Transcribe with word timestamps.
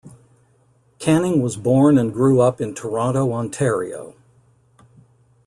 Canning 0.97 1.43
was 1.43 1.57
born 1.57 1.95
and 1.99 2.11
grew 2.11 2.41
up 2.41 2.59
in 2.59 2.73
Toronto, 2.73 3.31
Ontario. 3.33 4.15